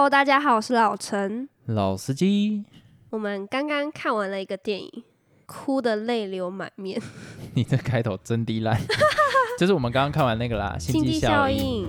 [0.00, 1.46] Hello，大家好，我是老陈。
[1.66, 2.64] 老司机，
[3.10, 5.04] 我们刚刚看完了一个电影，
[5.44, 6.98] 哭的泪流满面，
[7.52, 8.80] 《你这开头真低烂。
[9.60, 11.86] 就是我们刚刚看完那个啦，《星经济效际效应》。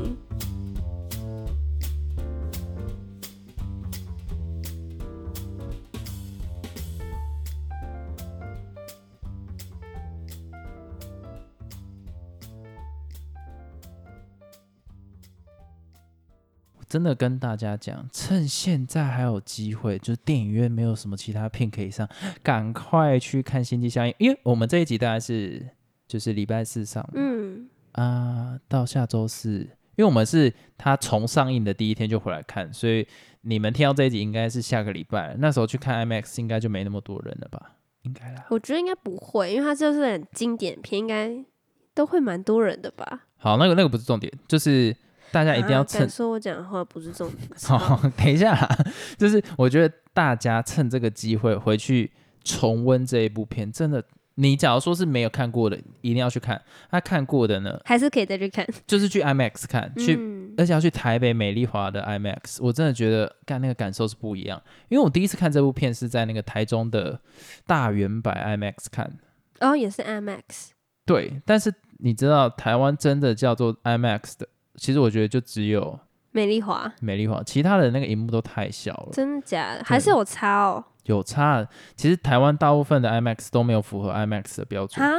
[16.92, 22.06] 真的跟大家讲，趁现在还有机会，就是电影院没有什么其他片可以上，
[22.43, 25.65] 赶快去看《星际效应》，因为我们这一集大概是
[26.06, 29.60] 就是礼拜四上，嗯，啊，到下周四，
[29.96, 33.08] 因为我们是它重上映的第一天就回来看，所以
[33.39, 37.78] 你们听到这一集应该是下个礼拜，那时候去看 IMAX 应该就没那么多人了吧？
[38.02, 38.45] 应该啦。
[38.50, 41.42] 我觉得应该不会，因为它就是很经典片，应该
[41.94, 43.28] 都会蛮多人的吧。
[43.38, 44.94] 好，那个那个不是重点，就是
[45.31, 47.48] 大家一定要啊趁敢说我讲的话不是重点。
[47.64, 48.78] 好，等一下啦，
[49.17, 52.12] 就是我觉得大家趁这个机会回去
[52.44, 54.04] 重温这一部片，真的，
[54.36, 56.58] 你假如说是没有看过的，一定要去看；
[56.90, 58.66] 他看过的呢，还是可以再去看。
[58.88, 64.62] 就是去 IMAX 看，去，嗯，而且要去台北美丽华的 IMAX，我真的觉得干那个感受是不一样。
[64.90, 67.20] 因为我第一次看这部片是在那个台中的
[67.66, 69.20] 大圆柏 IMAX 看，
[69.60, 70.72] 哦，也是 IMAX。
[71.06, 76.00] 对，但是你知道台湾真的叫做 IMAX 的，其实我觉得就只有
[76.31, 79.09] 美丽华，美丽华，其他的那个荧幕都太小了。
[79.11, 79.83] 真的假的？
[79.83, 80.83] 还是有差哦？
[81.05, 85.17] 有差，其实台湾大部分的 IMAX 都没有符合 IMAX 的标准，啊？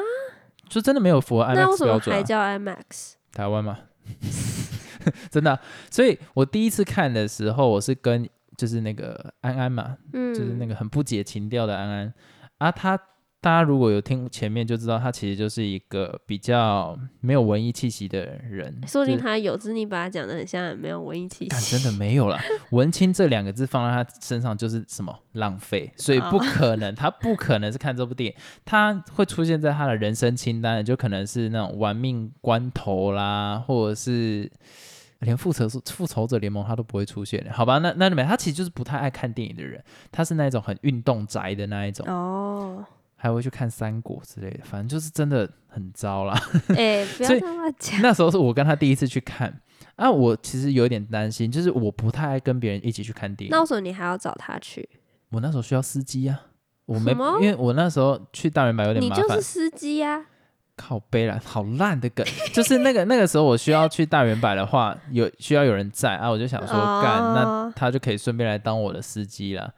[0.69, 2.19] 就真的没有符合 IMAX 标准、啊。
[2.19, 3.15] 还叫 IMAX？
[3.33, 3.79] 台湾嘛，
[5.31, 12.15] 真的啊、所以我第一次看的时候，我是跟就是那个安安嘛，嗯，就是那个很不解情调的安安
[12.59, 12.99] 啊，他
[13.43, 21.77] 大家如果有听前面就知道，他其实就是一个比较没有文艺气息的人，说不定他有，只是你把他讲的很像很没有文艺气干息。
[21.77, 22.39] 真的没有了，
[22.71, 34.49] 文青这两个字放在他身上就是什么浪费，所以不可能，他不可能是看这部电影，他会出现在他的人生清单，就可能是那种玩命关头啦，或者是
[35.19, 37.79] 连复仇复仇者联盟他都不会出现的，好吧？
[37.79, 39.83] 那那里面他其实就是不太爱看电影的人，
[40.13, 42.85] 他是那种很运动宅的那一种，哦，
[43.23, 46.37] 还会去看三国之类的，反正就是真的很糟啦。
[46.77, 48.03] 哎，不要所以这么讲。
[48.03, 49.61] 那时候是我跟他第一次去看。
[49.95, 53.53] 啊，我其实有点担心，就是我不太爱跟别人一起去看电影。
[53.53, 54.89] 那为什么你还要找他去？
[55.31, 56.41] 我那时候需要司机啊，
[56.87, 60.25] 我没，因为我那时候去大圆百有点麻烦你就是，司机呀。
[60.75, 69.73] 靠背了，好烂的梗，就是那个那个时候我需要去大圆百的话，有需要有人在啊，我就想说干，那哦他就可以顺便来当我的司机了。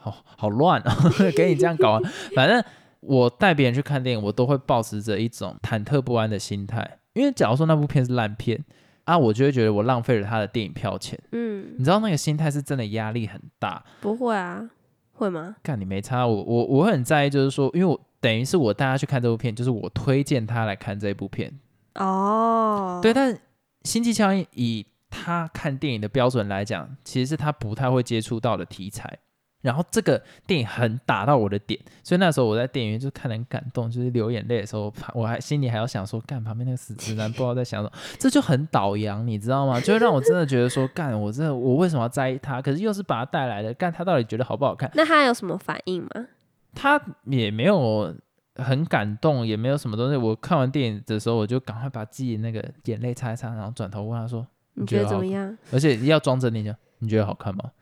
[0.00, 0.90] 好好乱哦，
[1.36, 2.00] 给你这样搞啊，
[2.34, 2.64] 反正
[3.00, 8.64] 我带别人去看电影，我都会保持着一种忐忑不安的心态，因为假如说那部片是烂片
[9.04, 13.84] 啊，我就会觉得我浪费了他的电影票钱，嗯，你知道那个心态是真的压力很大。
[14.00, 14.68] 不会啊，
[15.12, 15.56] 会吗？
[15.62, 21.58] 干你没差，我我我很在意，就是说，因为我等于是我带他去看这部片，就是我推荐他来看这部片，
[21.94, 23.14] 哦，对。
[23.14, 23.36] 但是
[23.84, 29.18] 《星际效应》以他看电影的标准来讲，其实是他不太会接触到的题材。
[29.60, 39.80] 然后这个电影很打到我的点，所以那时候我在电影院就看得很感动，就是流眼泪的时候，我还心里还要想说，干旁边那个死直男不知道在想什么， 这就很倒洋，你知道吗？
[39.80, 42.62] 就会让我真的觉得说，干我真的我为什么要在意他？
[42.62, 44.90] 可是又是把他带来的，干他到底觉得好不好看？
[44.94, 46.26] 那他有什么反应吗？
[46.74, 48.14] 他也没有
[48.54, 50.16] 很感动，也没有什么东西。
[50.16, 55.58] 我看完电影的时候，我就赶快把自己那个眼泪擦一擦，然后转头问他说你觉得怎么样？
[55.72, 57.72] 而且要装着你讲，你觉得好看吗？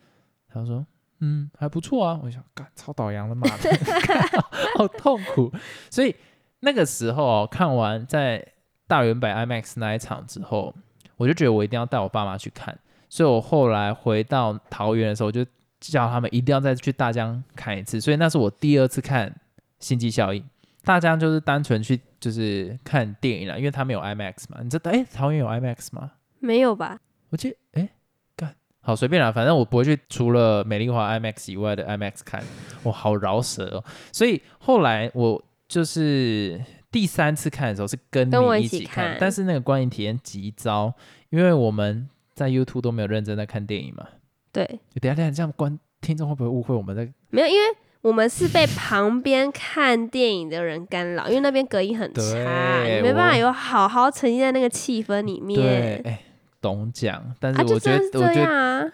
[0.49, 0.87] 他说，
[1.21, 2.21] 嗯，还不错啊。
[2.23, 3.71] 我想，干，超导洋的，妈的，
[4.77, 5.53] 好痛苦。
[5.91, 6.15] 所以
[6.61, 8.47] 那个时候哦，看完在
[8.87, 10.75] 大原百 IMAX 那一场之后，
[11.17, 12.79] 我就觉得我一定要带我爸妈去看。
[13.09, 15.45] 所以我后来回到桃园的时候，我就
[15.81, 18.01] 叫他们一定要再去大江看一次。
[18.01, 19.31] 所以那是我第二次看
[19.79, 20.43] 《星际效应》。
[20.85, 24.61] 大江就是单纯去就是看电影了，因为他没有 IMAX 嘛。
[24.63, 26.13] 你知道，哎，桃园有 IMAX 吗？
[26.39, 26.99] 没有吧？
[27.31, 27.57] 我记
[28.87, 32.41] 好随便啦，反正我不会去除了美丽华 IMAX 以外的 IMAX 看，
[32.85, 33.85] 我好饶舌哦。
[34.13, 36.61] 所以后来我就是
[36.93, 40.95] 第三次看的时候是跟你一起起看但是那个观影体验极糟，
[41.31, 44.07] 因为我们在 YouTube 都没有认真在看电影嘛。
[44.53, 44.65] 对，
[45.01, 47.07] 等下等下，这样观听众会不会误会我们在？
[47.31, 56.03] 没有，因为我们是被旁边看电影的人干扰，因为那边隔音很差，你没办法有好好沉浸在那个气氛里对，面。
[56.05, 56.21] 哎，
[56.61, 58.91] 懂讲，但是我觉得，我觉得！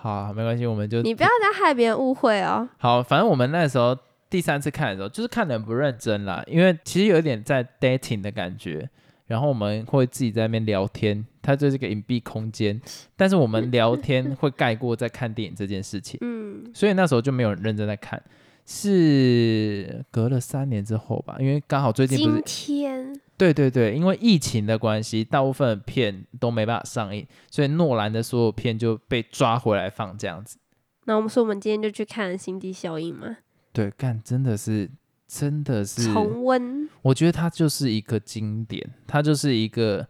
[0.00, 2.68] 好，没关系，我们就你不要再害别人误会哦。
[2.78, 3.96] 好，反正我们那时候
[4.30, 8.88] 第三次看的时候，就是看的很不认真啦，因为其实有点在 dating 的感觉，
[9.26, 12.80] 然后我们会自己在那边聊天，它就是个隐蔽空间，
[13.16, 18.22] 但是我们聊天会盖过在看电影这件事情，嗯，所以那时候就没有人认真在看。
[18.70, 30.58] 是隔了三年之后吧，因为刚好最近不今是天对对对，因为疫情的关系，大部分片都没办法上映，所以诺兰的所有片就被抓回来放这样子。
[31.04, 33.38] 那我们说我们今天就去看《星际效应》嘛，
[33.72, 34.90] 对，干真的是
[35.26, 36.88] 真的是，重温。
[37.00, 40.06] 我觉得它就是一个经典，它就是一个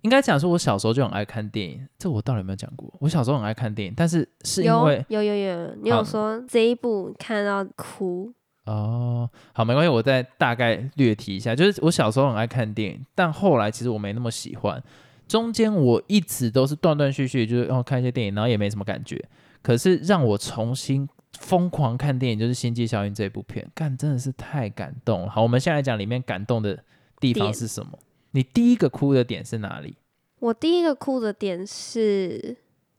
[0.00, 2.92] 应该讲说，我小时候就很爱看电影，这我到底有没有讲过？
[3.00, 8.32] 我小时候很爱看电影，但是是因有为有有有，你有说这一部看到哭，
[8.64, 14.82] 哦，好，没关系，我再大概略提一下，就是我小时候很爱看电影，但后来其实我没那么喜欢，
[15.26, 19.22] 中间我一直都是断断续续，就是哦看一些电影，然后也没什么感觉。
[19.62, 25.30] 可是让我重新疯狂看电影，就是《星际效应》这部片，干真的是太感动了。
[25.30, 26.82] 好，我们现在讲里面感动的
[27.18, 27.98] 地方是什么？
[28.32, 29.96] 你第一个哭的点是哪里？
[30.40, 32.56] 我第一个哭的点是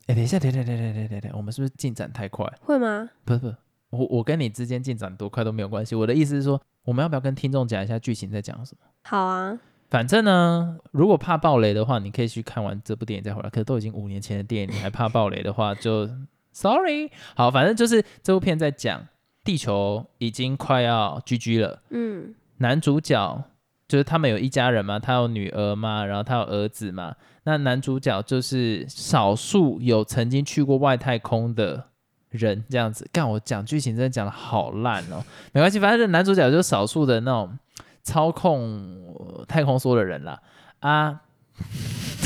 [0.07, 2.45] 哎，等一下，等等等等等等等，我们是不是进展太快？
[2.62, 3.09] 会吗？
[3.25, 3.56] 不是不是，
[3.94, 5.94] 我我跟你之间进展多快都没有关系。
[5.94, 8.88] 我的意思是说，我们要不要跟听众讲一下剧情在讲什么？
[9.04, 9.60] 好啊，
[9.90, 13.50] 反正呢，如果怕暴雷的话，你可以去看完这部电影再回来。
[13.50, 16.10] 可是都已经五年前的电影，你还怕暴雷的话，就
[16.51, 17.12] sorry。
[17.36, 19.07] 好，反正就是这部片在讲
[19.44, 23.44] 地球已经快要 GG 了，嗯，男主角
[23.88, 27.16] 就是他们有一家人嘛，他有女儿嘛，然后他有儿子嘛。
[27.44, 31.90] 那男主角就是少数有曾经去过外太空的
[32.33, 33.07] 人，这样子。
[33.12, 37.57] 干我讲剧情真的讲的好烂哦，没关系，反正男主角就是少数的那种
[38.03, 40.39] 操控呃太空梭的人啦。
[40.80, 41.21] 啊，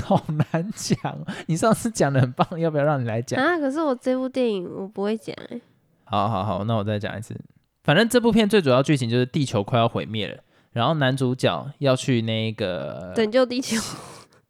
[0.04, 1.27] 好难讲哦。
[1.45, 3.39] 你上次讲的很棒，要不要让你来讲？
[3.39, 5.62] 啊，可是我这部电影我不会讲哎、
[6.06, 7.39] 好好好，那我再讲一次。
[7.83, 10.38] 反正这部片最主要剧情就是地球快要毁灭了，
[10.71, 13.77] 然后男主角要去那个拯救地球，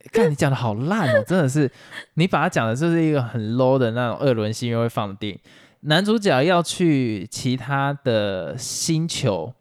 [0.07, 1.69] 看你讲的好烂哦，真的是，
[2.15, 5.39] 你把它讲的就是一个很 low 的那种二轮戏院会放的电影。
[5.81, 9.53] 男主角要去其他的星球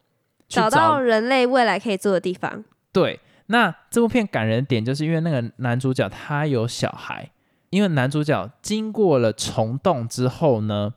[0.49, 2.65] 去找到人类未来可以住的地方。
[2.91, 7.31] 对，那这部片感人点就是因为那个男主角他有小孩，
[7.71, 10.95] 因为男主角经过了虫洞之后呢，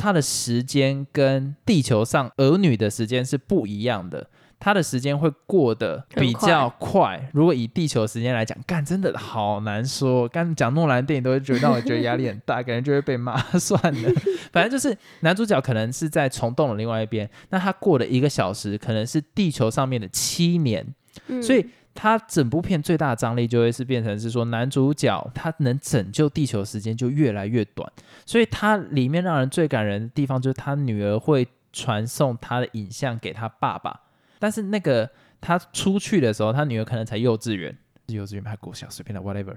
[0.00, 4.28] 他的时间跟地球上儿女的时间是不一样的。
[4.60, 7.30] 他的时间会过得比较快。
[7.32, 10.28] 如果以地球时间来讲，干真的好难说。
[10.28, 13.38] 刚讲诺兰电影都会觉得让我觉得压力很大，感觉就会被骂。
[13.58, 14.10] 算了，
[14.52, 20.86] 反正就是男主角可能是在虫洞的另外一边，那他过了一个小时，可能是地球上面的七年。
[21.26, 27.90] 嗯，所以他整部片最大的张力就会是变成是说，男主角他能拯救地球时间就越来越短，
[28.24, 34.00] 所以他里面让人最感人的地方就是他女儿会传送他的影像给他爸爸，
[34.38, 35.08] 但是那个
[35.40, 37.76] 他出去的时候，他女儿可能才幼稚园。
[38.08, 39.54] 幼稚园还国小随便的 whatever，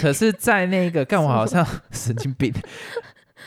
[0.00, 2.54] 可是，在那个 干我好像 神经病，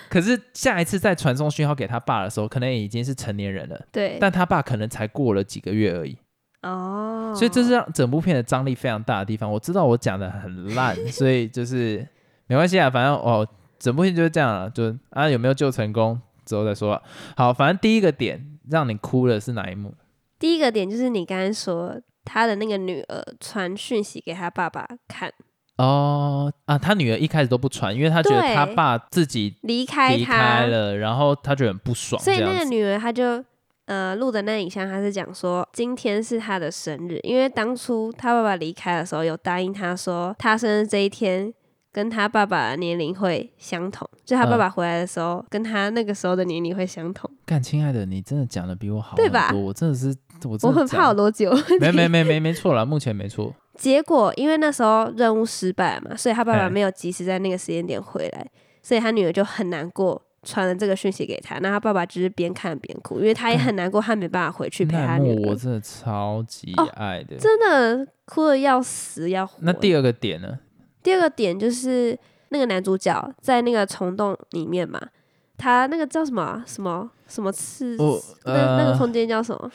[0.10, 6.18] 可是下一次再传送讯号给他爸的时候，可能已经是成年人了，对，但他爸可能才过了几个月而已。
[6.64, 9.50] 哦，所以这是让整部片的张力非常大的地方。
[9.50, 12.06] 我知道我讲的很烂， 所以就是
[12.48, 13.48] 没关系啊，反正哦，
[13.80, 17.02] 整部片就是这样了，就啊有没有救成功之后再说。
[17.38, 19.94] 好，反正第一个点让你哭的是哪一幕？
[20.44, 25.32] 第一个点就是你刚才说他的那个女儿传讯息给他爸爸看，
[25.78, 32.42] 哦啊，他女儿一开始都不传，因为他觉得他爸自己离开离他开了，然后他觉得很不爽，所以。
[32.42, 33.42] 那个女儿她就
[33.86, 41.54] 呃录的那影像，她是讲说今天是她的生日，因为当初她爸爸离开的时候有答应她说，她生日这一天
[41.94, 47.30] 跟他爸爸的年龄会相同，就他爸嗯爸回来的时候、跟他那个时候的年龄会相同。
[47.46, 50.08] 干，亲爱的，你真的讲的比我好对吧我真的是
[50.44, 51.56] 我真的我很怕我讲多久？
[51.80, 53.54] 没没 没没没错了，目前没错。
[53.76, 58.48] 结果因为那时候任务失败嘛，所以他爸爸哎没有及时在那个时间点回来，
[58.82, 61.60] 所以他女儿就很难过，传了这个讯息给他。
[61.60, 67.36] 那他爸爸就是边看边哭，因为他也很难过，他没办法回去陪他女儿，我真的超级哦爱的。
[67.38, 69.60] 真的哭的要死要活。
[69.62, 70.58] 那第二个点呢？
[71.04, 72.18] 第二个点就是
[72.50, 75.00] 那个男主角在那个虫洞里面嘛，
[75.58, 79.72] 他那个叫什么啊什么什么次，哦那那个呃空间叫什么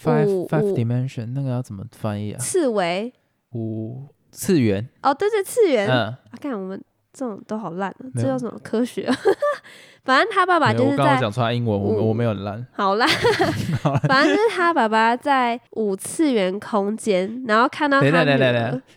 [0.00, 2.38] ？Five 五 Five 五 Dimension 那个要怎么翻译啊？
[2.38, 3.12] 次维
[3.52, 5.88] 五次元，哦，对对，次元。
[5.88, 6.82] 嗯，啊，看我们
[7.16, 9.10] 这种都好烂这叫什么科学？
[10.04, 12.64] 反正他爸爸就是在我刚刚讲出来英文，我我没有很烂。
[12.72, 13.08] 好烂，
[14.06, 18.06] 反正就是他爸爸在五次元空间，然后看到他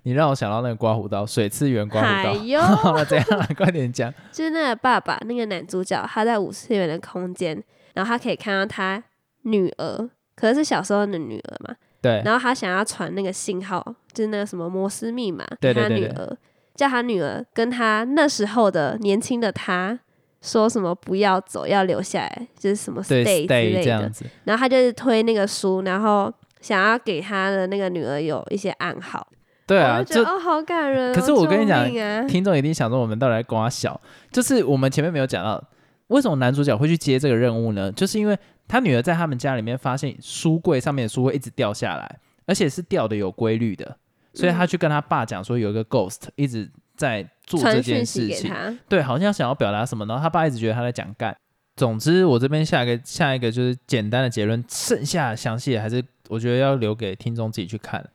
[0.04, 2.44] 你让我想到那个刮胡刀，水次元刮哎胡刀。
[2.44, 3.48] 呦，好了，怎样了？
[3.58, 4.14] 快点讲。
[4.32, 9.02] 就是那个爸爸，那个男主角，他在五次元的空间，然后他可以看到他
[9.44, 13.84] 女儿，可是是小时候的女儿嘛，对，然后他想要传那个信号，
[14.14, 16.38] 就是那个什么摩斯密码给对对对对他女儿，
[16.80, 20.00] 叫他女儿跟他那时候的年轻的他
[20.42, 24.10] 说什么不要走，要留下来，就是什么对 stay 之类的这样。
[24.10, 24.24] 子。
[24.46, 29.28] 然后他就是推那个书，然后想要给他的那个女儿有一些暗号。
[29.68, 34.00] 对啊，就哦，好感人哦、可是我跟你讲啊听众一定想说我们到底在瓜小，
[34.32, 35.62] 就是我们前面没有讲到，
[36.08, 37.92] 为什么男主角会去接这个任务呢？
[37.92, 43.98] 就是因为他女儿在他们家里面发现书柜上面的书会一直掉下来，而且是掉的有规律的，
[44.34, 48.54] 所以他去跟他爸讲说有一个 ghost 一直在做这件事情，
[48.88, 51.36] 对，好像想要表达什么，然后他爸一直觉得他在讲干。
[51.76, 58.06] 总之，我这边下一个下一个就是简单的结论，剩下详细的还是我觉得要留给听众自己去看。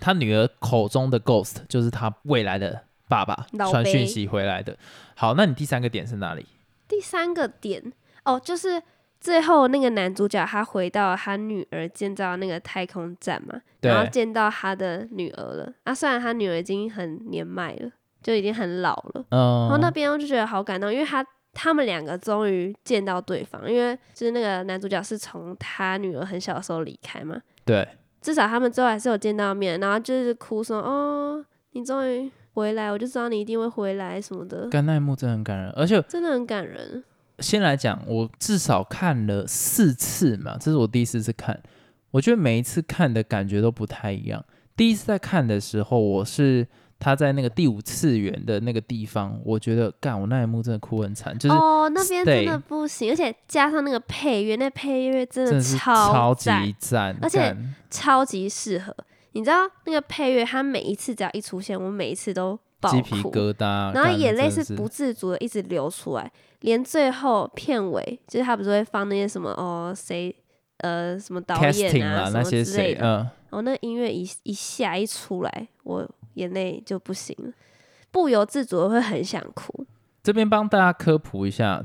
[0.00, 4.76] 他女儿口中的 ghost 就是他未来的爸爸传讯息回来的。
[5.14, 6.44] 好，那你第三个点是哪里？
[6.88, 7.92] 第三个点
[8.24, 8.82] 哦，就是
[9.22, 15.72] 最后那个男主角他回到他女儿建造的那个太空站嘛，然后见到他的女儿了。
[15.84, 17.88] 啊，虽然他女儿已经很年迈了，
[18.20, 27.86] 就已经很老了，嗯然后那边我就觉得好感动，因为他他们两个终于见到对方，因为就是那个男主角是从他女儿很小的时候离开嘛，对，
[28.20, 37.04] 至少他们最后还是有见到面，然后就是哭说哦，你终于回来，我就知道你一定会回来什么的，干那一幕真的很感人，而且真的很感人。
[37.38, 41.60] 先来讲，我至少看了四次嘛，这是我第四次看，
[42.10, 44.44] 我觉得每一次看的感觉都不太一样。
[44.76, 46.66] 第一次在看的时候，我是
[46.98, 56.64] 他在那个第五次元的那个地方，我觉得干我那一幕真的哭很惨，就是哦，那边真的不行，而且加上那个配乐，那配乐真的超赞。
[56.64, 57.56] 级赞，而且
[57.90, 58.94] 超级适合。
[59.32, 66.30] 你知道那个配乐，它每一次只要一出现，我每一次都爆鸡皮，疙瘩，然后眼泪是不自主的一直流出来，
[66.62, 70.34] 连最后片尾，就是他不是会放那些什么哦谁
[70.78, 77.52] 呃什么导演啊什么那些谁，之类的，嗯，哦那音乐一一下一出来，我眼泪就不行了，
[78.10, 79.86] 不由自主的会很想哭。
[80.22, 81.84] 这边帮大家科普一下，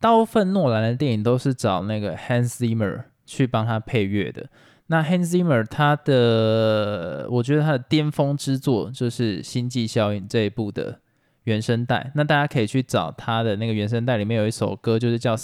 [0.00, 4.48] 大部分诺兰的电影都是找那个 Hans Zimmer 去帮他配乐的。
[4.86, 11.00] 那 Hans Zimmer 他的，我觉得他的巅峰之作就是《星际效应》这一部的
[11.44, 12.10] 原声带。
[12.14, 15.34] 那大家可以去找他的那个原声带，里面有一首歌，就是叫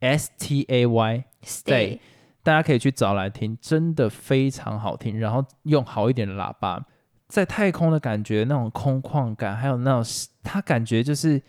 [0.00, 1.98] S T A Y Stay，
[2.42, 5.18] 大家可以去找来听，真的非常好听。
[5.18, 6.84] 然后用好一点的喇叭，
[7.28, 10.04] 在太空的感觉，那种空旷感，还有那种
[10.42, 11.40] 他感觉就是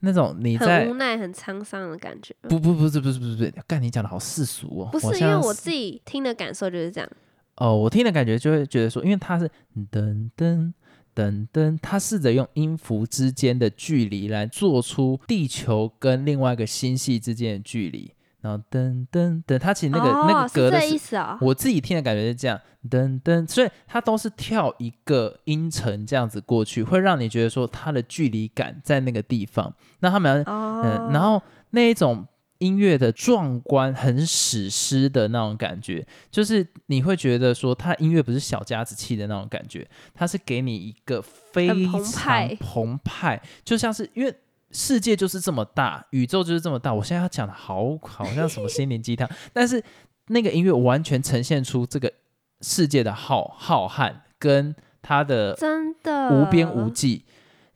[0.00, 2.34] 那种你在很无奈、很沧桑的感觉。
[2.42, 4.88] 不不不是不是不是不是，干你讲的好世俗哦。
[4.92, 7.10] 不是因为我自己听的感受就是这样，
[7.56, 9.50] 哦，我听的感觉就会觉得说，因为他是
[9.90, 10.72] 噔噔
[11.18, 21.36] 噔噔，他试着用音符之间的距离来做出地球跟另外一个星系之间的距离，然后噔噔噔，他其实那个、那个隔的是意思哦。
[21.40, 29.74] 我自己听的感觉是这样，噔噔，所以它都是跳一个音程这样子过去，会让你觉得说它的距离感在那个地方。
[29.98, 32.24] 那他们哦，嗯，然后那一种
[32.58, 44.34] 音乐的壮观、很史诗的那种感觉，就是你会觉得说，它音乐不是小家子气的那种感觉，它是给你一个非常湃澎湃，就像是因为。
[44.70, 46.92] 世界就是这么大，宇宙就是这么大。
[46.92, 49.82] 我现在要讲的好好像什么心灵鸡汤， 但是
[50.26, 52.12] 那个音乐完全呈现出这个
[52.60, 57.24] 世界的浩浩瀚跟它的真的无边无际，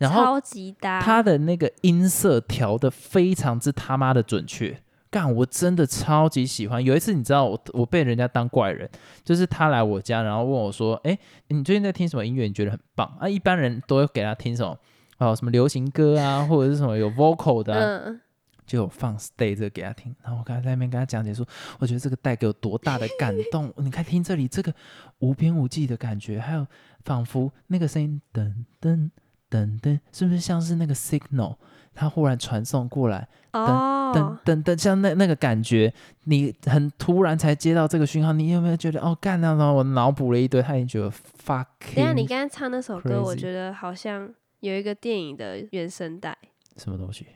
[0.03, 6.83] 然后超级搭，他的那个音色调的非常之他妈的准确，干我真的超级喜欢。
[6.83, 8.89] 有一次你知道我我被人家当怪人，
[9.25, 11.19] 就是他来我家，然后问我说：“哎、
[11.49, 12.45] 你最近在听什么音乐？
[12.45, 14.77] 你觉得很棒啊？”一般人都会给他听什么
[15.19, 18.21] 哦，什么流行歌啊， 或者是什么有 vocal 的、啊，嗯，
[18.67, 20.15] 就有放 stay 这个给他听。
[20.23, 21.47] 然后我刚才在那边跟他讲解说，
[21.79, 23.73] 我觉得这个带给我多大的感动。
[23.79, 24.75] 你看听这里这个
[25.19, 26.67] 无边无际的感觉，还有
[27.05, 29.11] 仿佛那个声音噔噔
[29.53, 31.57] 噔噔，是不是像是那个 signal？
[31.95, 35.93] 它忽然传送过来，哦噔，噔噔，像那那个感觉，
[36.25, 39.77] 你很突然才接到这个讯号，你有没有觉得哦干那种？
[39.77, 41.67] 我脑补了一堆，他已经觉得 fuck。
[41.95, 44.27] 等一下你刚刚唱那首歌，我觉得好像
[44.61, 46.35] 有一个电影的原声带，
[46.79, 47.27] 什么东西？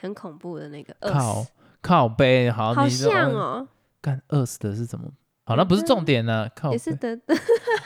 [0.00, 1.46] 很恐怖的那个，靠
[1.82, 3.68] 靠背，好，好像哦，
[4.00, 5.10] 干饿死的是怎么？
[5.44, 7.34] 好，那不是重点呢，靠也背是的，好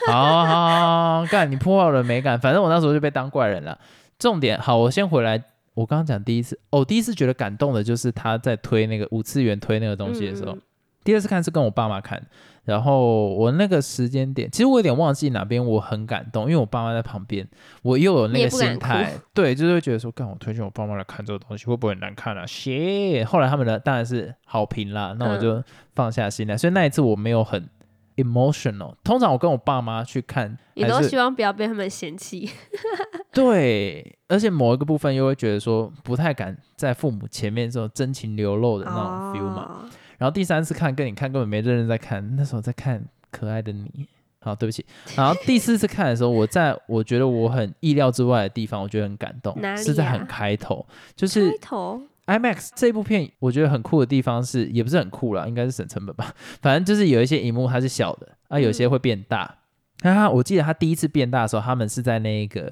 [0.11, 2.39] 好好好，干你破坏我的美感。
[2.39, 3.77] 反正我那时候就被当怪人了。
[4.17, 5.43] 重点好，我先回来。
[5.73, 10.57] 我刚刚讲第一次，哦，第一次觉得感动的就是他在推那个五次元推那个东西的时候。
[11.03, 12.21] 第二次看是跟我爸妈看，
[12.63, 17.47] 然后我那个时间点，其实我有点忘记哪边我很感动，因为我爸妈在旁边，
[17.81, 22.45] 我又有那个心态，对，就是会觉得说，干我推荐我爸妈来看这个东西会不会很难看啊？
[22.45, 25.63] 谢，后来他们的当然是好评啦，那我就
[25.95, 27.67] 放下心来，所以那一次我没有很
[28.15, 28.95] emotional。
[29.03, 32.49] 通常我跟我爸妈去看，也都希望不要被他们嫌弃。
[33.31, 39.63] 对，而且某一个部分又会觉得说不太敢在父母前面这种真情流露的那种 feel 嘛。
[39.63, 39.89] 哦
[40.21, 44.07] 然后第三次看跟你看根本没认真在看，那时候在看可爱的你。
[44.39, 44.85] 好，对不起。
[45.15, 56.33] 然后第四次看的时候，我在我觉得我很意料之外的地方，我觉得很感动是在很开头，就是开头 IMAX 这部片，我觉得很酷的地方是，也不是很酷啦，应该是省成本吧。
[56.61, 59.57] 反正就是有一些荧幕它是小的，啊，有些会变大。
[60.03, 62.71] 那、他我记得他第一次变大的时候，他们是在那个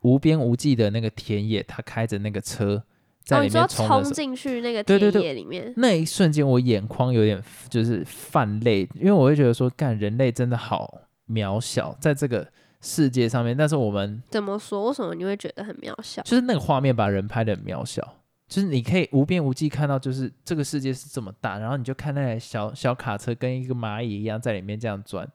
[0.00, 2.82] 无边无际的那个田野，他开着那个车
[3.24, 12.46] 在哦，里面冲进去那个田对对对野里面，那一瞬间我眼眶有点就是泛泪，因为我会觉得说，干人类真的好渺小，在这个
[12.80, 14.86] 世界上面，但是我们怎么说？
[14.88, 16.22] 为什么你会觉得很渺小？
[16.22, 18.16] 就是那个画面把人拍的很渺小，
[18.52, 25.26] 就是你可以无边无际看到，就是这个世界是这么大，然后你就看那台小小卡车跟一个蚂蚁一样在里面这样转。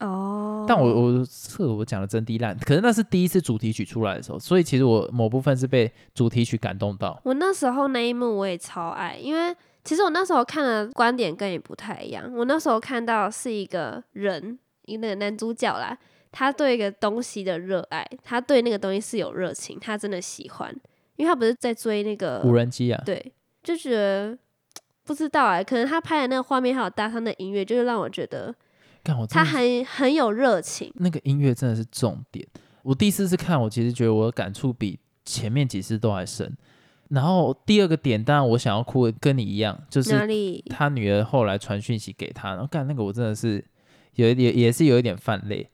[0.00, 7.16] 哦，但我我这个我讲的真低烂，可是那是第一次主题曲出来的时候，所以其实我某部分是被主题曲感动到。
[7.24, 9.54] 我那时候那一幕我也超爱，因为
[9.84, 12.28] 其实我那时候看的观点跟你不太一样。
[12.34, 15.96] 我那时候看到是一个人，一个男主角啦，
[16.32, 20.74] 他对一个东西的热爱，他对那个东西是有热情，他真的喜欢，
[21.16, 24.36] 因为他不是在追那个无人机啊，对，就觉得
[25.04, 28.54] 不知道哎、可能他拍的那个画面还有搭上的音乐，就是让我觉得
[29.28, 30.92] 他很很有热情。
[30.96, 32.46] 那个音乐真的是重点。
[32.82, 36.56] 我第四次看，我其实觉得我的感触比前面几次都还深。
[37.10, 40.10] 然后第二个点，当然我想要哭的跟你一样，就是？
[40.70, 43.62] 他女儿后来传讯息给他，然后干那个我真的是
[44.14, 45.70] 有一点也是有一点泛泪。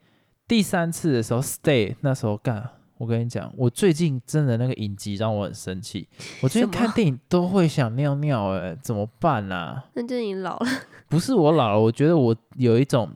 [0.48, 2.70] 第三次的时候，Stay 那时候干，
[3.00, 6.06] 我跟你讲，我最近真的那个影集让我很生气。
[6.42, 9.82] 我最近看电影都会想尿尿，哎，怎么办啊？
[9.94, 10.66] 那就是你老了。
[11.08, 13.08] 不是我老了，我觉得我有一种，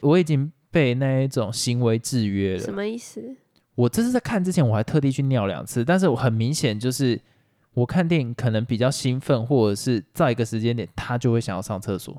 [0.00, 2.70] 我已经被那一种行为制约了什。
[2.70, 3.34] 么意思？
[3.74, 7.18] 我这是在看之前，我还特地去尿两次，但是我很明显就是
[7.72, 12.14] 我看电影可能比较兴奋，或者是在一个时间点，他就会想要上厕所。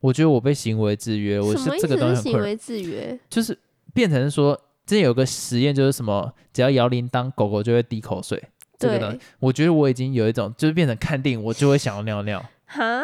[0.00, 3.18] 我觉得我被行为制约，我是这个东西很困扰，行为制约？
[3.30, 3.58] 就是
[3.94, 4.60] 变成说，
[4.92, 8.38] 之前有个实验就是什么，只要摇铃铛，狗狗就会滴口水。
[8.78, 12.44] 这个东西，我觉得我已经有一种，就是变成看电影我就会想要尿尿。
[12.68, 13.02] 哈，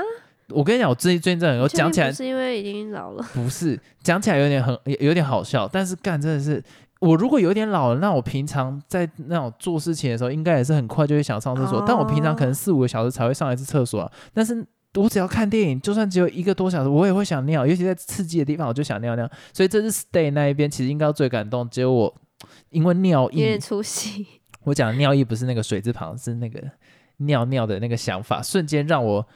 [0.50, 3.26] 我跟你讲，我最近最近真的有讲起来是因为已经老了。
[3.32, 6.62] 不是讲起来有点很有有点好笑，但是干真的是，
[7.00, 14.62] 我如果有点老了，那我平常在那种做事情的时候，应该也是很快就会想上厕所，但我平常可能哦四五个小时才会上一次厕所、啊，但是。
[14.98, 19.30] 我只要看电影，就算只有一个多小时，我也会想尿，尤其在刺激的地方，我就想尿尿。
[19.52, 21.68] 所以这是 stay 那一边，其实应该要最感动。
[21.70, 22.14] 结果我
[22.70, 24.26] 因为尿意有点，出戏。
[24.64, 26.62] 我讲的尿意不是那个水字旁，是那个
[27.18, 29.26] 尿尿的那个想法，瞬间让我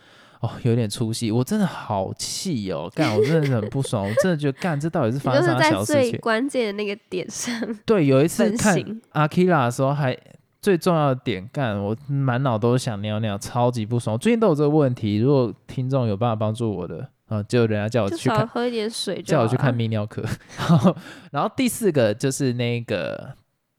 [0.40, 1.30] 哦有点出戏。
[1.30, 6.10] 我真的好气哦，干，我真的是很不爽，我真的觉得干这到底是发生啥就是在小事情？
[6.10, 7.54] 最关键的那个点上
[7.86, 9.00] 对，有一次看心。
[9.12, 10.16] 阿 k i r a 的时候还。
[10.62, 14.14] 最重要的点，干我满脑都是想尿尿，超级不爽。
[14.14, 20.22] 我最近都有这个问题，如果听众有办法帮助我的，啊，就人家叫我去看，少喝一点水叫我去看泌尿科。
[20.56, 20.96] 然后，
[21.32, 23.34] 然后第四个就是那个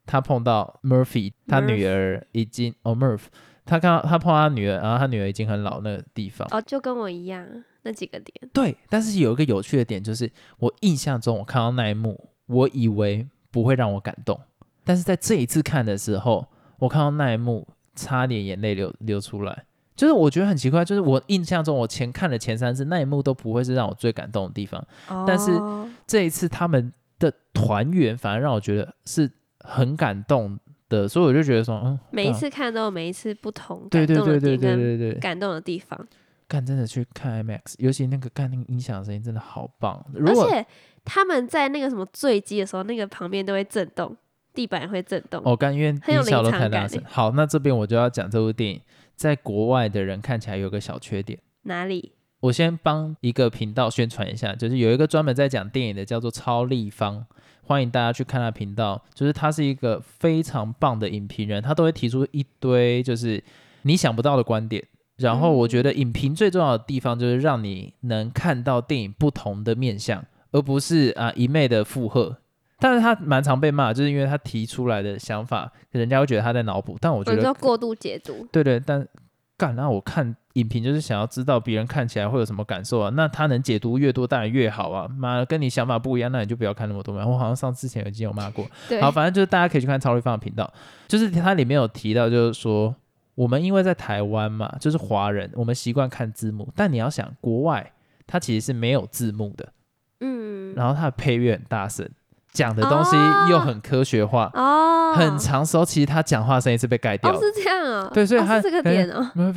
[0.05, 3.27] 他碰到 Murphy，他女儿已经哦 Murph，
[3.63, 6.45] 他看到他碰到他女儿，然后他女儿已经很老那个地方。
[6.51, 7.47] 哦，就跟我一样
[7.83, 8.49] 那几个点。
[8.51, 14.37] 对，但是有一个有趣的点就是，我印象中我看到那一幕，我以为不会让我感动，
[14.83, 16.45] 但是在这一次看的时候，
[16.83, 17.65] 我看到那一幕，
[17.95, 19.65] 差点眼泪流流出来。
[19.95, 24.85] 就是我觉得很奇怪，就是我印象中我前看了前三次那一幕都不会是让我最感动的地方，
[25.25, 36.07] 但是哦这一次他们的团圆反而让我觉得是很感动的，所以我就觉得说，嗯，每一次看都有每一次不同感动的对对点跟对对对，感动的地方，
[36.47, 40.03] 干真的去看 IMAX，尤其那个干那个音响的声音真的好棒。
[40.25, 40.65] 而且
[41.05, 44.17] 他们在那个什么坠机的时候，那个旁边都会震动，
[44.53, 45.41] 地板会震动。
[45.43, 46.99] 哦，干因为很有音效都太大声。
[46.99, 48.81] 欸好，那这边我就要讲这部电影，
[49.15, 51.39] 在国外的人看起来有个小缺点。
[51.63, 52.11] 哪里？
[52.41, 57.25] 我先帮一个频道宣传一下，就是有一个专门在讲电影的，叫做超立方，
[57.61, 59.01] 欢迎大家去看他频道。
[59.13, 63.41] 就是他是一个非常棒的影评人，他都会提出一堆就是
[63.83, 64.83] 你想不到的观点。
[65.15, 72.37] 然后我觉得影评最重要的地方就是让你能看到电影不同的面相，而不是啊一昧的附和。
[72.83, 76.97] 但是他蛮常被骂，就是因为他提出来的想法，人家会觉得他在脑补。
[76.99, 78.45] 但我我觉得要过度解读。
[78.51, 79.07] 对对，但
[79.55, 83.09] 干，那我看影评就是想要知道别人看起来会有什么感受啊。
[83.11, 85.07] 那他能解读越多，当然越好啊。
[85.07, 87.25] 妈的，跟你想法不一样，那你就不要看那么多嘛。
[87.25, 88.67] 我好像上之前已经有骂过。
[88.89, 90.69] 对，好，反正就是大家可以去看超立方的频道，
[91.07, 92.93] 就是它里面有提到，就是说
[93.35, 97.93] 我们因为在台湾嘛，就是华人，我们习惯看字幕，但你要想国外，
[98.27, 99.71] 它其实是没有字幕的。
[100.19, 102.09] 嗯，嗯，然后它的配乐很大声，
[102.53, 103.15] 讲的东西
[103.49, 107.39] 又很科学化，哦，很长时候其实他讲话声音是被盖掉哦，的。
[107.39, 109.51] 是这样哦，对所以他这个点哦， 然后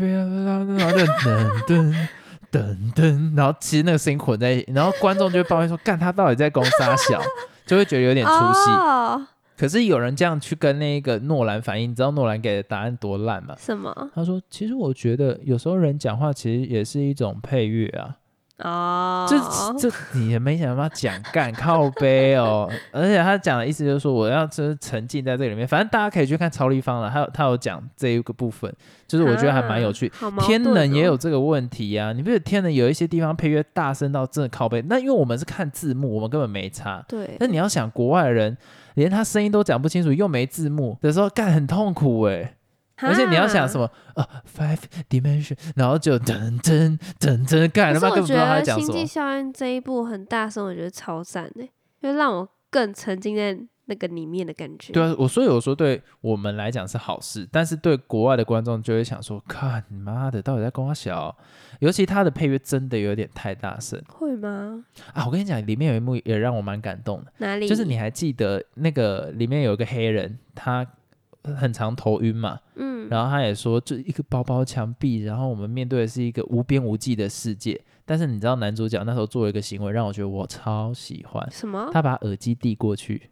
[0.97, 1.95] 就噔噔
[2.51, 7.21] 噔噔，然后其实那个声音混在一起，然后观众就会抱怨说：“干他到底在攻杀小？”
[7.67, 8.71] 就会觉得有点出戏。
[8.71, 9.27] 哦，
[9.59, 13.55] 可是有人这样去跟那个诺兰反映，你知道诺兰给的答案多烂吗？
[13.59, 13.93] 什么？
[14.15, 18.17] 他说：“其实我觉得有时候人讲话其实也是一种配乐啊。”
[18.59, 28.73] 哦，这这你也没想办法讲干靠背哦， 而且他讲的意思就是说我要就是沉浸在这里面，反正大家可以去看超立方了，他有他有讲这一个部分，
[29.07, 30.11] 就是我觉得还蛮有趣。
[30.41, 34.83] 天盾能也哦有这个问题呀、你不觉得天能有一些地方配乐大声到真的靠背？
[34.89, 37.05] 那因为我们是看字幕，我们根本没差。
[37.07, 38.57] 对，那你要想国外的人，
[38.95, 42.55] 连他声音都讲不清楚，又没字幕的时候，干很痛苦哎、
[42.99, 43.91] 而且你要想什么？
[44.15, 44.79] 呃啊，five
[45.11, 49.07] dimension，然后就噔噔噔噔，干他妈根本不可是我觉得《知道他在讲什星际么。
[49.07, 51.63] 效应》这一部很大声，我觉得超赞的，
[52.01, 54.93] 因为让我更沉浸在那个里面的感觉。
[54.93, 61.37] 对啊，我所以我说对我们来讲是好事，但是对国外的观众就会想说，看你妈的，到底在跟我小？
[61.81, 64.83] 尤其他的配乐真的有点太大声会吗？
[65.13, 65.27] 啊！
[65.27, 67.69] 我跟你讲，里面有一幕也让我蛮感动的，哪里？
[67.69, 70.87] 就是你还记得那个里面有一个黑人，他
[71.55, 77.81] 很常头晕嘛，嗯，然后他也说，就一个薄薄墙壁，然后我们面对的是一个无边无际的世界。
[78.05, 81.47] 但是你知道男主角那时候做了一个行为，让我觉得我超喜欢。
[81.51, 81.91] 什么？
[81.93, 83.31] 他把耳机递过去，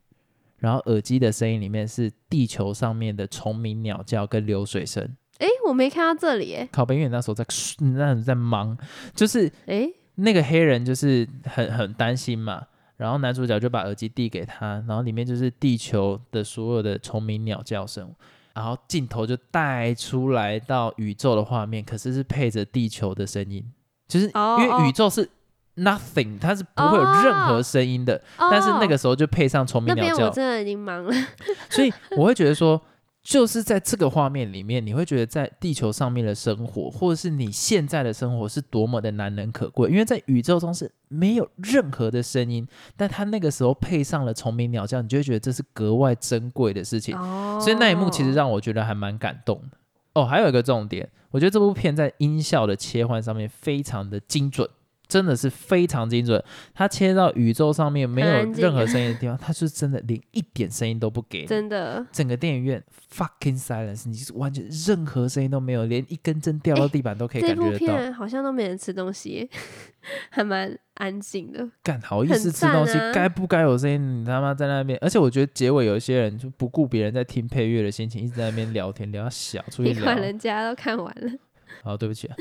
[0.58, 5.16] 然后耳机的声音里面是地球上面的虫鸣鸟叫跟流水声。
[5.38, 7.44] 哎，我没看到这里，哎，靠北，因为你那时候在
[7.78, 8.76] 那时候在忙，
[9.14, 18.14] 就是哎，那个黑人就是很很担心嘛，然后男主角就把耳机递给他，然后里面就是地球的所有的虫鸣鸟叫声，
[18.54, 23.64] 然后镜头就带出来到宇宙的画面，可是是配着地球的声音，
[24.06, 25.28] 就是哦因为宇宙是
[25.76, 31.12] nothing，它是不会有任何声音的，但是那个哦时候就配上虫鸣鸟叫，边我真的已经忙了。
[31.70, 32.80] 所以我会觉得说。
[33.24, 47.16] 就是在这个画面里面，你会觉得在地球上面的生活，或者是你现在的生活是多么的难能可贵，因为在宇宙中是没有任何的声音，但他那个时候配上了虫鸣鸟叫，你就会觉得这是格外珍贵的事情。
[47.16, 49.78] 哦，所以那一幕其实让我觉得还蛮感动的。
[50.12, 54.68] 哦，还有一个重点，我觉得这部片在音效的切换上面非常的精准，
[55.06, 56.42] 真的是非常精准。
[56.74, 61.44] 它切到宇宙上面没有任何声音的地方，它是真的连一点声音都不给。
[61.46, 62.04] 真的。
[62.12, 62.82] 整个电影院
[63.14, 67.78] fucking silence，你是完全任何声音都没有，连一根针掉到地板都可以感觉得到。
[67.78, 69.48] 片好像都没人吃东西，
[70.30, 71.68] 还蛮安静的。
[71.82, 74.20] 干好意思吃东西该不该有声音？
[74.20, 80.20] 你他妈在那边，而且我觉得结尾有一些人就不顾别人在听配乐的心情，一直在那边聊天，聊到小，出去聊你管。
[80.20, 81.32] 人家都看完了。
[81.84, 82.34] 好，对不起、啊。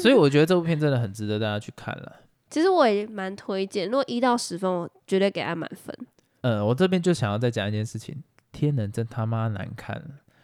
[0.00, 2.12] 所以我觉得这部片真的很值得大家去看了。
[2.50, 5.96] 其实我也蛮推荐，如果一到十分，我绝对给他满分。
[6.42, 8.14] 嗯，我这边就想要再讲一件事情，
[8.52, 10.02] 《天能》真他妈难看。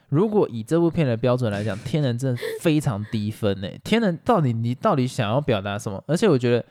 [0.08, 3.68] 如果以这部片的标准来讲，《天能》真的非常低分呢。
[3.84, 6.02] 《天能》到底你到底想要表达什么？
[6.06, 6.64] 而且我觉得，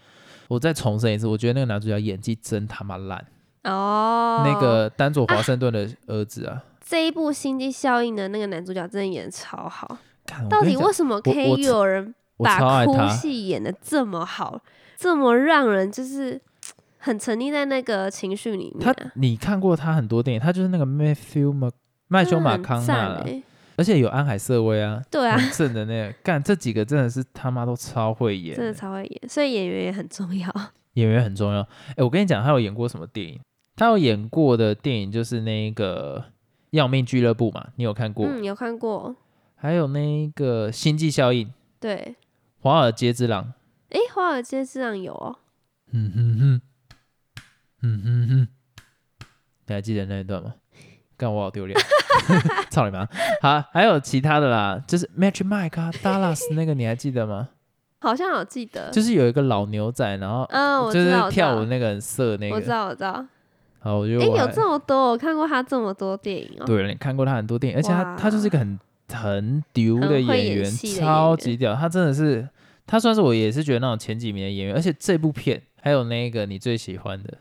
[0.47, 3.23] 我再重申一次，我觉得那个男主角演技真他妈烂。
[3.65, 9.97] 哦，那个丹佐华盛顿的儿子啊，这一部《星际效应》的那个男主角真的演得超好，
[10.49, 14.61] 到底为什么可以有人把哭，戏演的这么好，
[14.95, 16.39] 这么让人就是
[16.97, 21.69] 很沉溺在那个情绪里面他啊、你看过他很多电影，他就是那个 Matthew 麦
[22.07, 23.23] 麦修马康纳
[23.77, 30.51] 而且有安海瑟薇啊，对啊，很正的那个，干这几个真的是他妈都超会演真的欸，超会演，所以演员也很重要。
[30.93, 31.61] 演员很重要。
[31.95, 33.39] 哎，我跟你讲，他有演过什么电影？
[33.75, 36.17] 他有演过的电影就是那个
[36.71, 38.25] 《要命俱乐部》嘛，你有看过？
[38.25, 39.15] 嗯，有看过，
[39.59, 41.47] 还有那个《星际效应》
[41.79, 42.15] 《对，
[42.61, 43.43] 华尔街之狼》。
[43.89, 45.35] 诶，华尔街之狼有哦，
[45.91, 46.61] 嗯哼哼，
[47.81, 48.47] 嗯哼哼，
[49.65, 50.53] 你还记得那一段吗？
[51.17, 51.75] 干我好丢脸，
[52.69, 53.07] 操你妈！
[53.41, 57.49] 好，还有其他的啦，就是 Magic Mike 啊，Dallas 那个你还记得吗？
[57.99, 62.55] 好像有记得，就是有一个老牛仔，然后嗯，我就是跳舞那个很色那个。
[62.55, 63.25] 我知道，我知道。
[63.79, 66.65] 好，我觉得诶，有这么多，我看过他这么多电影哦。
[66.67, 68.79] 对了，你看过他很多电影，而且他他就是一个很
[69.13, 71.75] 很牛的演员，超级屌。
[71.75, 72.47] 他真的是，
[72.85, 74.75] 他算是我也是觉得那种前几名的演员。
[74.75, 77.37] 而且这部片还有那个你最喜欢的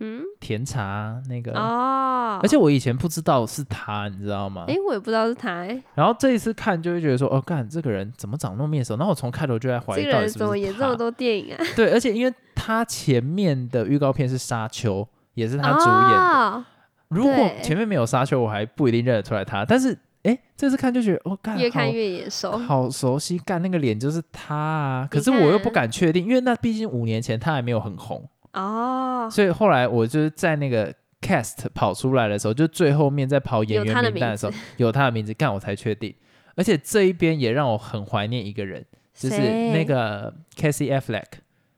[0.00, 4.64] 嗯，甜茶那个，哦，而且我以前不知道是他，你知道吗？
[4.68, 8.96] 诶，我也不知道是他，诶，然后这一次看就会觉得说，哦，干这个人怎么长那么面熟？
[8.96, 10.94] 然后我从开头就在怀这个人疑到底是怎么演这么。
[10.94, 11.58] 多电影啊？
[11.74, 15.02] 对，而且因为他前面的预告片是《沙丘》，
[15.34, 16.64] 也是他主演的。
[17.08, 19.64] 如果前面没有沙丘，我还不一定认得出来他。
[19.64, 22.56] 但是，哎，这次看就觉得，哦，干越看越眼熟。
[22.56, 25.08] 好熟悉，干那个脸就是他啊。
[25.10, 28.28] 可是我又不敢确定，因为那毕竟五年前他还没有很红。
[28.52, 36.14] 哦，所以后来我就是在那个 cast 跑出来的时候，就最后面在跑演员名单的时候，有他的名字，干我才确定。
[36.56, 41.24] 而且这一边也让我很怀念一个人，就是那个 Casey Affleck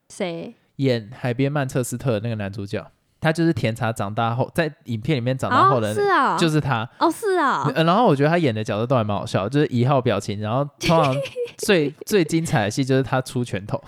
[0.09, 0.55] 谁？
[0.77, 6.89] 演《海边曼彻斯特》的那个男主角，他就是甜茶长大后，在影片里面长大后哦，的，是啊，就是他。
[6.99, 11.15] 哦，是啊，呃然后我觉得他演的角色都还蛮好笑，就是一号表情，然后 通常
[11.59, 13.81] 最最精彩的戏就是他出拳头。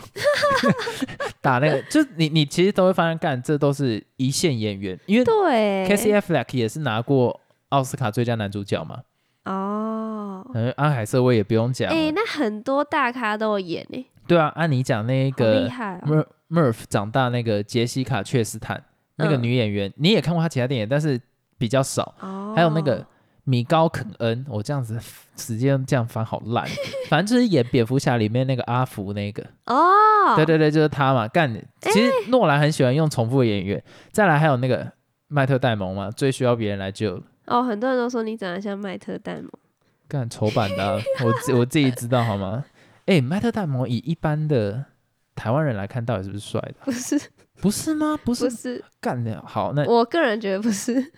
[1.40, 5.87] 打那个，就是你你其实都会发现，干这都是一线演员，因为对。
[5.88, 7.40] Casey Affleck 也是拿过
[7.71, 9.01] 奥斯卡最佳男主角嘛，
[9.45, 18.85] 哦，嗯，安海瑟薇也不用讲了，哎，那很多大咖都有演诶，对啊，按你讲那好个厉害哦，Mur Murph 长大那个杰西卡确斯坦
[19.16, 21.20] 那个嗯女演员，你也看过她其他电影，但是
[21.59, 22.14] 比较少。
[22.20, 23.05] 哦，还有那个
[23.44, 24.98] 米高肯恩，我这样子
[25.35, 26.66] 直接这样翻好烂，
[27.11, 31.27] 反正就是演蝙蝠侠里面那个阿福那个，哦，对对对，就是他嘛。
[31.29, 33.83] 干，其实诺兰很喜欢用重复的演员。
[34.12, 34.90] 再来还有那个
[35.29, 37.20] 麦特戴蒙嘛，最需要别人来救。
[37.46, 39.51] 哦，很多人都说你长得像麦特戴蒙，
[40.09, 42.64] 干丑版的啊、我自 我自己知道好吗？
[43.07, 44.85] 哎、麦特戴蒙以一般的
[45.35, 46.85] 台湾人来看，到底是不是帅的啊？
[46.85, 47.20] 不是
[47.62, 48.18] 不是吗？
[48.25, 51.12] 不是不是，干的好，那我个人觉得不是，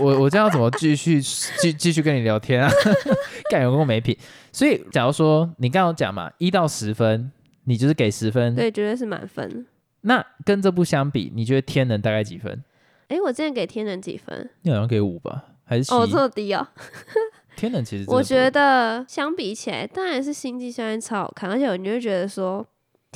[0.00, 2.70] 我我这样怎么继续继继续跟你聊天啊？
[3.50, 4.16] 干有够没品。
[4.50, 7.30] 所以假如说你刚刚有讲嘛，一到十分，
[7.64, 8.54] 你就是给十分。
[8.54, 9.66] 对，绝对是满分。
[10.00, 12.64] 那跟这部相比，你觉得天能大概几分？
[13.08, 14.48] 诶，我之前给天能几分？
[14.62, 15.92] 你好像给五吧，还是？
[15.92, 16.66] 哦，这么低哦。
[17.56, 22.66] 天能其实我觉得相比起来，当然是星际效应超好看，而且你会觉得说，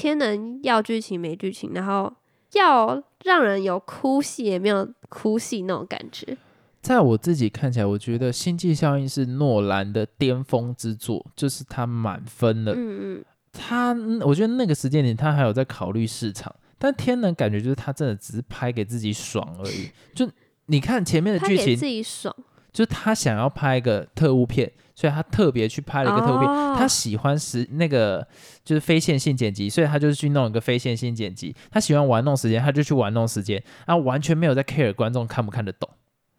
[0.01, 2.11] 天能要剧情没剧情，然后
[2.53, 6.39] 要让人有哭戏也没有哭戏那种感觉。
[6.81, 12.73] 在我自己看起来，我觉得《星际效应》是诺兰的巅峰之作，就是他满分了。
[12.73, 19.91] 嗯嗯，他，嗯我觉得那个时间点他还有在考虑市场，但天能感觉就是他真的只是拍给自己爽而已。
[20.15, 20.27] 就
[20.67, 22.35] 你看前面的剧情自，己爽，
[22.73, 26.49] 就是他想要拍一个特务片，所以他特别去拍了一个特务片。
[26.49, 28.27] 哦他喜欢时那个
[28.65, 31.55] 就是非线性剪辑，所以他就是去弄一个非线性剪辑。
[31.71, 35.87] 他喜欢玩弄时间，他就去玩弄时间，然后完全没有在 care 观众看不看得懂。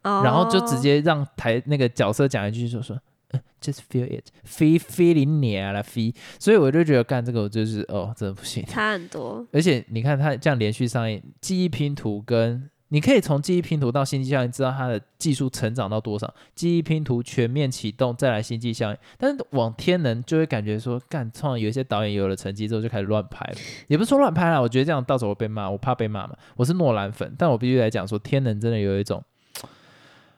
[0.02, 2.98] 然后就直哦接让台那个角色讲一句，就说，
[3.30, 8.66] 呃，just feel it，feel feeling 你啊啦 feel，所以我就觉得干这个我就是哦，真的不行。
[8.66, 9.46] 差很多。
[9.52, 16.34] 而且你看他这样连续上映，记忆拼图跟你可以从记忆拼图到星际效应知道它的技术成长到多少。
[16.54, 23.56] 记忆拼图全面启动，再来星际效应，但是往天能就会感觉说，干，突然有一些导演有了成绩之后就开始乱拍了，
[23.88, 26.36] 也不是说乱拍啦，我觉得这样到时候会被骂，我怕被骂嘛。
[26.58, 29.24] 我是诺兰粉，但我必须来讲说，天能真的有一种，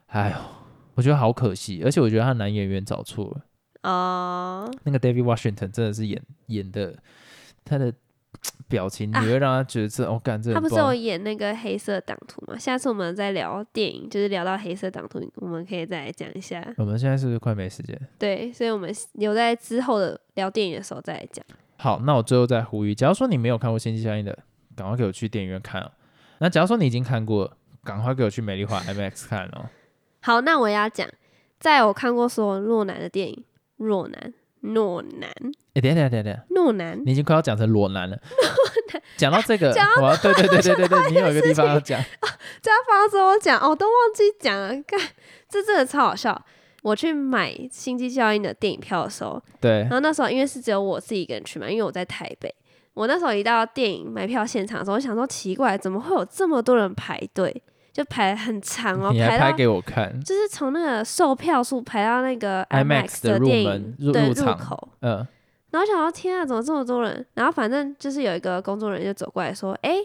[0.08, 0.36] 哎呦，
[0.94, 3.90] 我觉得好可惜，而且我觉得他男演员找错了。
[3.90, 6.96] 啊，那个 David Washington 真的是演演的，
[7.66, 7.92] 他的
[8.68, 12.58] 表情你啊会让他觉得这、哦，干这他不是有演那个黑色党徒吗？
[12.58, 16.66] 下次我们再聊电影，就是聊到黑色党徒，我们可以再来讲一下。
[16.78, 18.00] 我们现在是不是快没时间？
[18.18, 21.46] 对，所以我们留在之后的聊电影的时候再来讲。
[21.78, 24.38] 好，那我最后再呼吁，假如说你没有看过《星际效应》的，
[24.76, 25.92] 赶快给我去电影院看哦。
[26.40, 29.70] 那假如说你已经看过了，赶快给我去美丽华 IMAX 看哦。
[30.22, 31.08] 好，那我也要讲，
[31.60, 33.44] 在我看过所有诺南的电影，
[33.78, 35.30] 诺南，诺南，
[35.74, 38.18] 哎、等一下等一下等一下，诺南，你已经快要讲成裸男了。
[39.18, 42.00] 讲到这个讲，我要对对对对对对，你有一个地方要讲。
[42.62, 45.00] 这样放着我讲，哦，我都忘记讲了，看
[45.50, 46.40] 这真的超好笑。
[46.84, 52.54] 我去买《星际效应》的电影票的时候，对然，后那时候因为是只有我自己一个人去嘛，因为我在台北。
[52.94, 57.64] 我那时候一到电影买票现场的时候，我想说奇怪，怎么会有这么多人排队？
[57.92, 64.90] 就排很长哦，你还拍给我看，就是从那个售票处排到那个 IMAX 的电门影对入入场口。
[65.02, 65.26] 嗯，
[65.74, 67.26] 然后想到天啊，怎么这么多人？
[67.34, 69.96] 然后反正就是有一个工作人员就走过来说：“哎，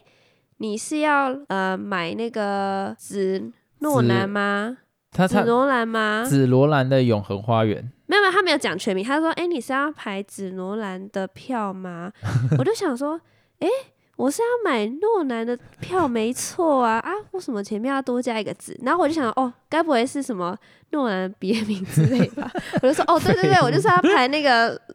[0.57, 4.79] 你是要呃买那个紫诺兰吗？
[5.13, 6.25] 紫罗兰吗？
[6.27, 9.05] 紫罗兰的永恒花园，没有没有，他没有讲全名。
[9.05, 12.11] 他说：“哎，你是要排紫罗兰的票吗？”
[12.59, 13.21] 我就想说
[13.61, 13.69] ：“哎，
[14.19, 20.57] 我是要买诺兰的票，没错啊啊，为什么前面要多加一个字？”然后我就想：“哦，该不会是什么
[20.91, 22.51] 诺兰的别名之类吧？”
[22.83, 24.71] 我就说：“哦，对对对， 我就是要排那个。”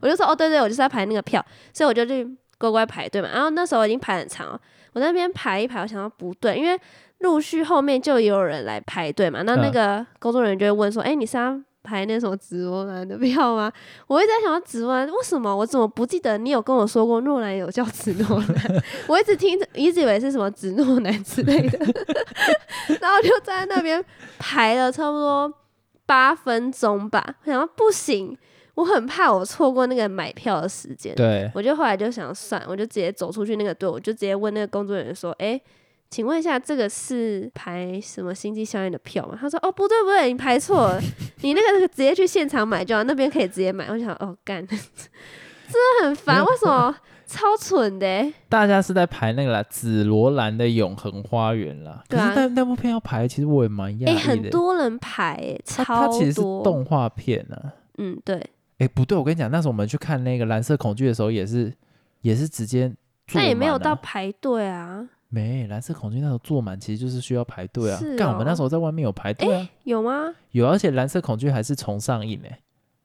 [0.00, 3.28] 我就说：“哦，对对，我就是要排那个票。”所以我就去乖乖排队嘛。
[3.30, 4.58] 然后那时候已经排很长了，
[4.94, 6.80] 我在那边排一排，我想到不对，因为
[7.18, 9.42] 陆续后面就有人来排队嘛。
[9.42, 13.70] 那那嗯个工作人员就会问说：“哎、你是要排那什么紫罗兰的票吗？”
[14.08, 18.82] 我一直在想，紫罗兰为什么我怎么不记得你有跟我说过诺兰有叫紫诺兰？
[19.06, 21.78] 我一直听着，一直以为是什么紫诺兰之类的，
[23.00, 24.04] 然后就在那边
[24.38, 25.52] 排了差不多
[26.06, 27.36] 八分钟吧。
[27.44, 28.36] 我想到不行，
[28.74, 31.14] 我很怕我错过那个买票的时间。
[31.14, 35.60] 对，我就后来就想算，我就直接走出去那个队，我就直接问那个工作人员说：“哎、
[36.14, 41.00] 请问一下，这个是排什么星际效应的票吗？”他说：“哦，不对不对，你排错了，
[41.42, 46.94] 你那个那个直接去现场买就好，那边可以直接买。”我想，哦，干， 真的很烦，为什么？
[47.26, 52.00] 超蠢的、欸，大家是在排那个啦，紫罗兰的永恒花园啦。
[52.08, 54.12] 可对啊是那那部片要排，其实我也蛮讶异的。
[54.12, 56.06] 哎、很多人排、欸，超多。
[56.06, 57.72] 它其实是动画片啊。
[57.98, 58.40] 嗯，对，
[58.78, 61.72] 哎，不对，我跟你讲，那时候我们去看那个蓝色恐惧的时候，也是
[62.20, 62.88] 也是直接
[63.26, 68.16] 坐那也没有到排队啊，没蓝色恐惧那时候坐满，其实就是需要排队啊是。
[68.16, 70.32] 干、我们那哦时候在外面有排队啊，有吗？
[70.52, 72.48] 有，而且蓝色恐惧还是重上映呢、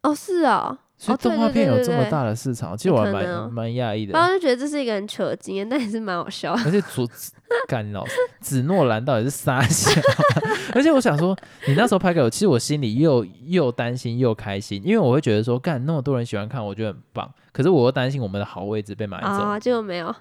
[0.04, 4.12] 哦，是哦，所以动画片有这么大的市场，其实我还蛮蛮讶异的。
[4.12, 6.62] 然后就觉得这是一个很扯的经验，但也是蛮好笑的。
[6.66, 7.08] 而且主
[7.70, 9.90] 干老师紫诺兰到底是傻笑？
[10.76, 11.34] 而且我想说，
[11.68, 17.34] 你那时候拍给我，其实我心里又又担心又开心，因为我会觉得说，干那么多人喜欢看，我觉得很棒。
[17.54, 20.14] 可是我又担心我们的好位置被买走，啊，结果没有，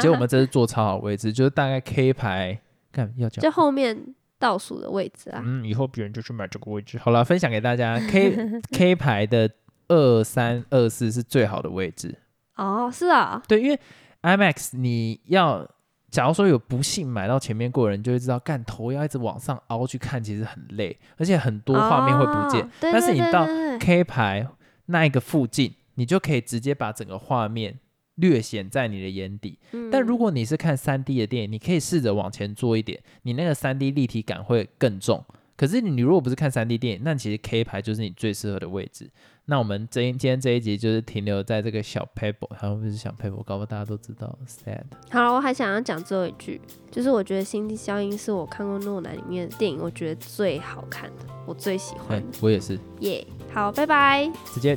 [0.00, 2.60] 结果我们这是坐超好位置，就是大概 K 排，
[2.90, 3.96] 干要讲就后面
[4.38, 5.40] 倒数的位置啊。
[5.44, 6.98] 嗯，以后别人就去买这个位置。
[6.98, 9.48] 好了，分享给大家，K K 排的
[9.92, 12.16] 二三二四是最好的位置。
[12.56, 13.78] 哦，是啊，对，因为
[14.22, 15.68] IMAX 你要，
[16.10, 22.62] 假如说有不幸买到前面过的人，就会知道，干头要一直往上凹去看，其实很累，而且很多画面会不见。
[22.62, 23.46] 哦对对但是你到
[23.78, 24.46] K 排
[24.86, 27.78] 那一个附近，你就可以直接把整个画面
[28.14, 29.58] 略显在你的眼底。
[29.90, 35.24] 但如嗯果你是看三 D 的电影，你可以试着往前做一点，你那个三 D 立体感会更重。
[35.62, 39.08] 可是你如果不是看三 D 电影，那其实 K 牌就是你最适合的位置。
[39.44, 44.82] 那我们这今天这一集就是停留在这个小 paper，好像不是小 paper，搞不好大家都知道 sad。
[45.08, 54.28] 好，我还想要讲最后一句，就是我觉得《星际效应》是我看过诺兰里面的电影，我觉得最好看的，我最喜欢我也是，耶好，拜拜。
[54.52, 54.76] 直接